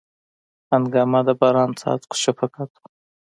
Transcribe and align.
هنګامه 0.71 1.19
د 1.27 1.29
باران 1.39 1.69
څاڅکو 1.79 2.15
شفقت 2.23 2.69
و 2.77 2.81